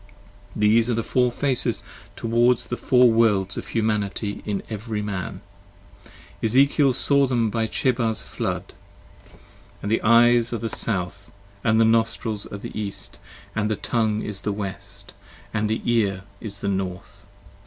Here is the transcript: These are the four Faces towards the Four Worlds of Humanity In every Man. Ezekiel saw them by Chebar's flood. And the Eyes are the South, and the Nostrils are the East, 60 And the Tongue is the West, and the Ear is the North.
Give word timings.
These 0.55 0.89
are 0.89 0.95
the 0.95 1.03
four 1.03 1.29
Faces 1.31 1.83
towards 2.15 2.65
the 2.65 2.75
Four 2.75 3.11
Worlds 3.11 3.55
of 3.55 3.67
Humanity 3.67 4.41
In 4.47 4.63
every 4.67 5.03
Man. 5.03 5.41
Ezekiel 6.41 6.91
saw 6.91 7.27
them 7.27 7.51
by 7.51 7.67
Chebar's 7.67 8.23
flood. 8.23 8.73
And 9.79 9.91
the 9.91 10.01
Eyes 10.01 10.53
are 10.53 10.57
the 10.57 10.69
South, 10.71 11.31
and 11.63 11.79
the 11.79 11.85
Nostrils 11.85 12.47
are 12.47 12.57
the 12.57 12.75
East, 12.75 13.19
60 13.21 13.21
And 13.57 13.69
the 13.69 13.75
Tongue 13.75 14.23
is 14.23 14.39
the 14.41 14.51
West, 14.51 15.13
and 15.53 15.69
the 15.69 15.83
Ear 15.85 16.23
is 16.39 16.61
the 16.61 16.67
North. 16.67 17.27